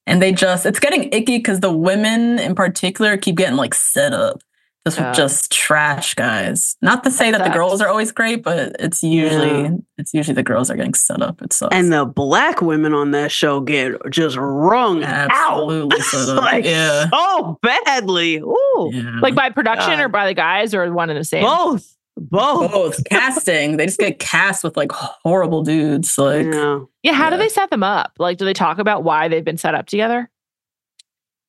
[0.05, 4.13] and they just, it's getting icky because the women in particular keep getting like set
[4.13, 4.41] up
[4.85, 5.11] Just Yeah.
[5.13, 6.75] just trash guys.
[6.81, 9.69] Not to say that the girls are always great, but it's usually Yeah.
[9.97, 11.41] it's usually the girls are getting set up.
[11.41, 11.75] It sucks.
[11.75, 16.03] And the black women on that show get just wrung Absolutely out.
[16.03, 16.43] set up.
[16.43, 17.05] like Yeah.
[17.11, 18.37] so badly.
[18.37, 18.91] Ooh.
[18.93, 19.19] yeah.
[19.21, 20.01] Like by production God.
[20.01, 21.43] or by the guys or one and the same?
[21.43, 21.91] Both.
[22.17, 22.71] Both.
[22.71, 26.15] both casting, they just get cast with like horrible dudes.
[26.17, 26.79] Like Yeah.
[27.03, 28.13] Yeah, how do they set them up?
[28.19, 30.29] Like, do they talk about why they've been set up together?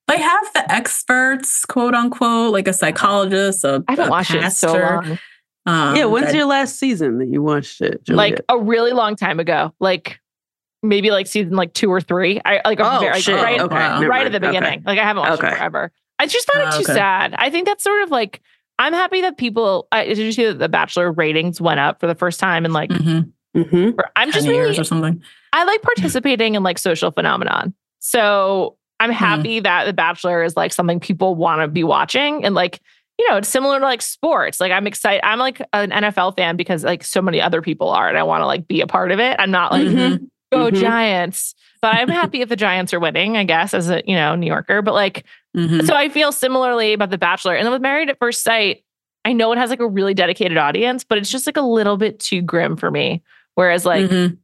[0.09, 4.51] They have the experts, quote unquote, like a psychologist, a, I haven't a watched it
[4.53, 5.19] so long.
[5.67, 6.05] Um, yeah.
[6.05, 8.03] When's that- your last season that you watched it?
[8.09, 9.75] Like a really long time ago.
[9.81, 10.21] Like
[10.83, 12.41] maybe like season like two or three.
[12.45, 13.35] I like oh very, shit.
[13.35, 13.75] right, okay.
[13.75, 13.99] wow.
[14.01, 14.45] never right at mind.
[14.45, 14.59] the Okay.
[14.61, 14.83] beginning.
[14.87, 15.49] Like I haven't watched Okay.
[15.53, 15.91] it forever.
[16.19, 16.95] I just found it too okay.
[16.95, 17.35] sad.
[17.37, 18.41] I think that's sort of like
[18.79, 19.89] I'm happy that people.
[19.91, 22.73] I, did you see that the Bachelor ratings went up for the first time and
[22.75, 22.91] like?
[22.91, 23.99] Mhm, Mhm.
[24.15, 25.23] I'm just years really or something.
[25.53, 27.75] I like participating in like social phenomenon.
[27.99, 32.45] So I'm happy that The Bachelor is like something people want to be watching.
[32.45, 32.81] And like,
[33.19, 34.61] you know, it's similar to like sports.
[34.61, 35.21] Like I'm excited.
[35.27, 38.43] I'm like an NFL fan because like so many other people are and I want
[38.43, 39.37] to like be a part of it.
[39.39, 40.29] I'm not like, Mhm.
[40.53, 40.81] go Mhm.
[40.81, 41.55] Giants.
[41.83, 44.47] But I'm happy if the Giants are winning, I guess, as a, you know, New
[44.47, 44.81] Yorker.
[44.83, 45.25] But like,
[45.57, 45.87] Mhm.
[45.87, 47.55] so I feel similarly about The Bachelor.
[47.55, 48.83] And then with Married at First Sight,
[49.25, 51.97] I know it has like a really dedicated audience, but it's just like a little
[51.97, 53.23] bit too grim for me.
[53.57, 54.39] Whereas like Mhm.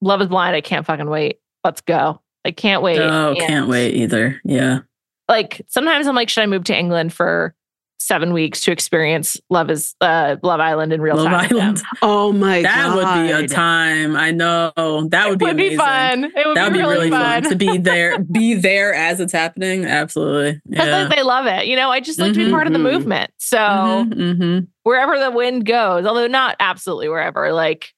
[0.00, 1.38] Love is Blind, I can't fucking wait.
[1.64, 2.20] Let's go.
[2.44, 2.98] I can't wait.
[3.00, 4.40] Oh, And, can't wait either.
[4.44, 4.80] Yeah.
[5.28, 7.54] Like sometimes I'm like, should I move to England for
[7.98, 11.40] seven weeks to experience Love is uh Love Island in real Love time?
[11.42, 11.60] with them?
[11.60, 11.82] Island.
[12.02, 12.98] Oh my That god.
[12.98, 14.16] That would be a time.
[14.16, 14.72] I know.
[14.76, 15.78] That would It be would be amazing.
[15.78, 16.24] fun.
[16.24, 17.44] It would That would be really, fun.
[17.44, 19.84] to be there, be there as it's happening.
[19.84, 20.60] Absolutely.
[20.68, 21.08] Because Yeah.
[21.14, 21.66] they love it.
[21.68, 22.92] You know, I just like to be part of the Mhm.
[22.92, 23.30] movement.
[23.38, 24.66] So Mhm, mhm.
[24.82, 27.92] wherever the wind goes, although not absolutely wherever, like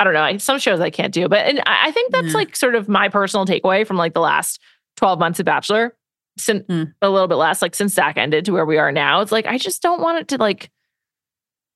[0.00, 2.28] I don't know, I- some shows I can't do, but and I I think that's
[2.28, 2.32] Yeah.
[2.34, 4.60] like sort of my personal takeaway from like the last
[4.96, 5.96] 12 months of Bachelor,
[6.38, 6.92] since Mm.
[7.02, 9.20] a little bit less, like since Zach ended to where we are now.
[9.20, 10.70] It's like I just don't want it to like,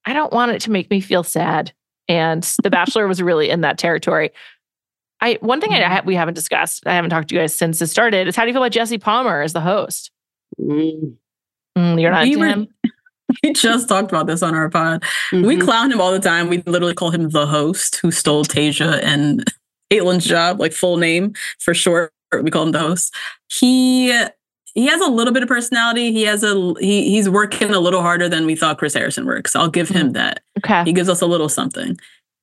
[0.05, 1.73] I don't want it to make me feel sad.
[2.09, 4.31] And The Bachelor was really in that territory.
[5.21, 5.93] I one thing I Mm-hmm.
[5.93, 8.43] ha- we haven't discussed, I haven't talked to you guys since it started, is how
[8.43, 10.11] do you feel about Jesse Palmer as the host?
[10.61, 11.15] Mm.
[11.79, 12.69] Mm, you're not We into were- him.
[13.43, 15.03] We just talked about this on our pod.
[15.33, 15.63] We Mhm.
[15.63, 16.49] clown him all the time.
[16.49, 19.45] We literally call him the host who stole Tayshia and
[19.93, 22.13] Kaitlyn's job, like full name for short.
[22.43, 23.15] We call him the host.
[23.49, 24.09] He
[24.75, 26.13] he has a little bit of personality.
[26.13, 29.55] He has a he he's working a little harder than we thought Chris Harrison works.
[29.55, 30.41] I'll give him that.
[30.59, 30.83] Okay.
[30.85, 31.99] He gives us a little something.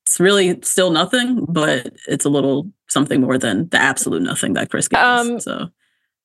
[0.06, 4.70] It's really still nothing, but it's a little something more than the absolute nothing that
[4.70, 5.00] Chris gives.
[5.02, 5.68] Um, so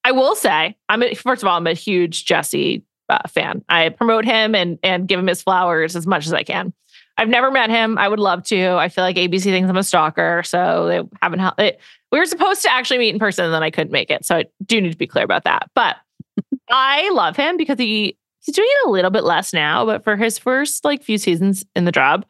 [0.04, 3.63] I will say, I'm a, first of all, I'm a huge Jesse uh, fan.
[3.69, 6.73] I promote him and and give him his flowers as much as I can.
[7.17, 7.97] I've never met him.
[7.97, 8.71] I would love to.
[8.73, 11.39] I feel like ABC thinks I'm a stalker, so they haven't.
[11.39, 11.59] helped.
[11.59, 11.79] It,
[12.11, 14.25] we were supposed to actually meet in person, and then I couldn't make it.
[14.25, 15.69] So I do need to be clear about that.
[15.75, 15.95] But
[16.69, 19.85] I love him because he he's doing it a little bit less now.
[19.85, 22.25] But for his first like few seasons in the job,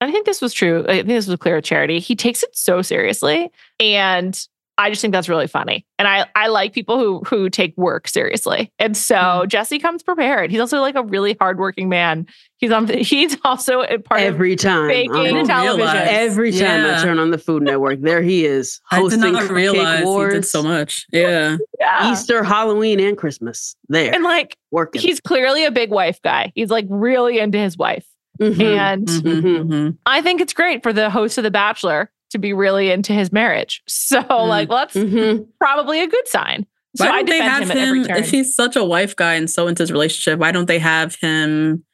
[0.00, 0.84] I think this was true.
[0.88, 1.98] I think this was clear with Charity.
[1.98, 3.50] He takes it so seriously,
[3.80, 4.46] and
[4.78, 5.84] I just think that's really funny.
[5.98, 8.72] And I I like people who who take work seriously.
[8.78, 9.48] And so Mhm.
[9.48, 10.50] Jesse comes prepared.
[10.52, 12.26] He's also like a really hardworking man.
[12.58, 14.86] He's on he's also a part of Every time.
[14.88, 15.96] baking I'm on- television.
[16.08, 19.42] Every time I turn on the Food Network, there he is I did hosting not
[19.42, 21.06] Cake realize he Wars, did so much.
[21.12, 21.56] Yeah.
[21.80, 22.12] yeah.
[22.12, 23.74] Easter, Halloween, and Christmas.
[23.88, 25.02] There, And like working.
[25.02, 26.52] he's clearly a big wife guy.
[26.54, 28.06] He's like really into his wife.
[28.40, 28.60] Mhm.
[28.78, 29.64] And Mhm, Mhm.
[29.68, 29.96] mhm.
[30.06, 33.32] I think it's great for the host of The Bachelor to be really into his
[33.32, 33.82] marriage.
[33.88, 35.46] So like that's Mhm.
[35.60, 36.66] probably a good sign.
[36.96, 39.34] So Why I don't they defend have him him, if he's such a wife guy
[39.34, 41.84] and so into his relationship, why don't they have him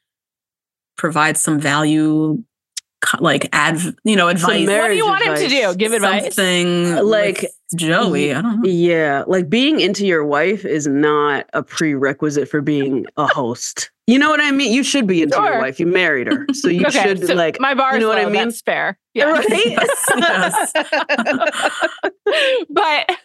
[0.97, 2.43] provide some value,
[3.21, 4.67] like ad, you know, advice?
[4.67, 5.75] what do you want him to do?
[5.77, 6.35] Give advice?
[6.35, 8.33] Something uh, Like, like Joey.
[8.35, 8.69] I don't know.
[8.69, 13.91] Yeah, like being into your wife is not a prerequisite for being a host.
[14.07, 14.73] You know what I mean?
[14.73, 15.53] You should be into Sure.
[15.53, 15.81] your wife.
[15.81, 17.59] You married her, so you okay, should so like.
[17.59, 18.35] my bar you is know what I mean?
[18.35, 18.99] That's fair.
[19.15, 19.27] Yeah.
[19.31, 19.47] Right?
[20.17, 20.73] Yes.
[22.71, 23.17] but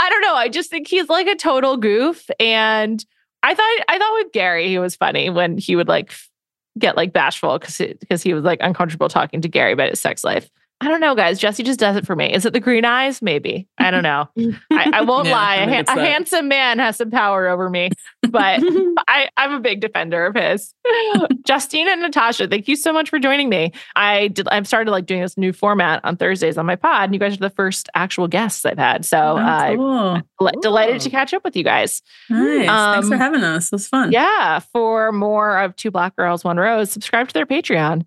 [0.00, 0.34] I don't know.
[0.34, 2.28] I just think he's like a total goof.
[2.38, 3.04] And
[3.42, 6.28] I thought I thought with Gary, he was funny when he would like f-
[6.78, 10.24] get like bashful because because he was like uncomfortable talking to Gary about his sex
[10.24, 10.50] life.
[10.82, 11.38] I don't know, guys.
[11.38, 12.32] Jesse just does it for me.
[12.34, 13.22] Is it the green eyes?
[13.22, 13.66] Maybe.
[13.78, 14.28] I don't know.
[14.70, 15.54] I, I won't Yeah, lie.
[15.54, 17.88] I A, think han- it's a handsome man has some power over me,
[18.28, 18.60] but
[19.08, 20.74] I, I'm a big defender of his.
[21.46, 23.72] Justine and Natasha, thank you so much for joining me.
[23.96, 24.48] I did.
[24.48, 27.34] I've started like doing this new format on Thursdays on my pod, and you guys
[27.34, 29.04] are the first actual guests I've had.
[29.06, 30.50] So Oh, uh, cool.
[30.52, 32.02] del- delighted to catch up with you guys.
[32.28, 32.66] Nice.
[32.66, 33.66] Thanks for Um, having us.
[33.66, 34.12] It was fun.
[34.12, 38.04] Yeah, for more of Two Black Girls One Rose, subscribe to their Patreon,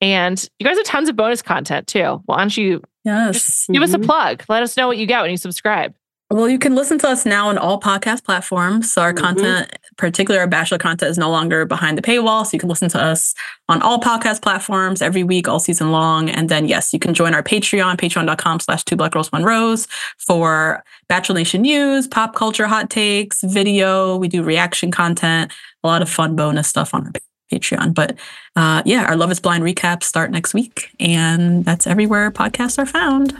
[0.00, 2.22] and you guys have tons of bonus content too.
[2.26, 3.66] Why don't you Yes.
[3.72, 4.04] give us a Mhm.
[4.04, 4.42] plug?
[4.48, 5.94] Let us know what you get when you subscribe.
[6.32, 8.92] Well, you can listen to us now on all podcast platforms.
[8.92, 9.18] So our Mhm.
[9.20, 12.46] content particularly our Bachelor content is no longer behind the paywall.
[12.46, 13.34] So you can listen to us
[13.68, 16.30] on all podcast platforms every week, all season long.
[16.30, 19.86] And then, yes, you can join our Patreon, patreon.com slash two black girls, one rose
[20.16, 24.16] for Bachelor Nation news, pop culture hot takes, video.
[24.16, 25.52] We do reaction content,
[25.84, 27.12] a lot of fun bonus stuff on our
[27.50, 27.94] Patreon.
[27.94, 28.16] But
[28.56, 30.90] uh, yeah, our Love is Blind recaps start next week.
[31.00, 33.36] And that's everywhere podcasts are found.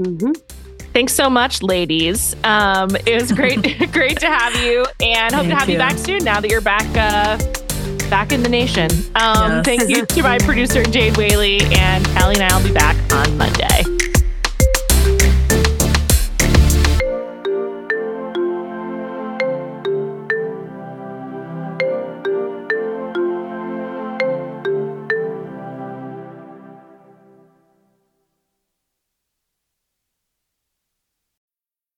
[0.00, 0.32] Mm-hmm.
[0.92, 2.36] Thanks so much, ladies.
[2.44, 3.60] Um, it was great,
[3.92, 5.72] great to have you, and hope Thank to have you.
[5.74, 5.78] you.
[5.78, 6.22] back soon.
[6.24, 7.36] Now that you're back, uh,
[8.08, 8.90] back in the nation.
[9.16, 9.64] Um, Yes.
[9.64, 13.36] Thank you to my producer Jade Whaley, and Callie and I will be back on
[13.36, 13.93] Monday.